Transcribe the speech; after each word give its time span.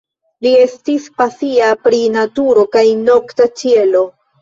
Li 0.45 0.53
estas 0.61 1.05
pasia 1.19 1.69
pri 1.85 2.01
naturo 2.17 2.67
kaj 2.75 2.87
nokta 3.07 3.53
ĉielo. 3.63 4.07